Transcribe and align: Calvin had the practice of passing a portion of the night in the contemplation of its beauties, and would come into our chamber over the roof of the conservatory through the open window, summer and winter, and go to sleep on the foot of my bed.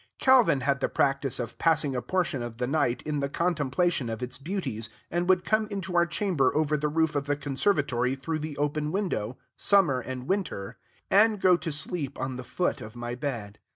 Calvin 0.17 0.61
had 0.61 0.79
the 0.79 0.89
practice 0.89 1.39
of 1.39 1.59
passing 1.59 1.95
a 1.95 2.01
portion 2.01 2.41
of 2.41 2.57
the 2.57 2.65
night 2.65 3.03
in 3.03 3.19
the 3.19 3.29
contemplation 3.29 4.09
of 4.09 4.23
its 4.23 4.39
beauties, 4.39 4.89
and 5.11 5.29
would 5.29 5.45
come 5.45 5.67
into 5.69 5.95
our 5.95 6.07
chamber 6.07 6.51
over 6.55 6.75
the 6.75 6.87
roof 6.87 7.15
of 7.15 7.27
the 7.27 7.35
conservatory 7.35 8.15
through 8.15 8.39
the 8.39 8.57
open 8.57 8.91
window, 8.91 9.37
summer 9.55 9.99
and 9.99 10.27
winter, 10.27 10.79
and 11.11 11.39
go 11.39 11.55
to 11.55 11.71
sleep 11.71 12.19
on 12.19 12.35
the 12.35 12.43
foot 12.43 12.81
of 12.81 12.95
my 12.95 13.13
bed. 13.13 13.59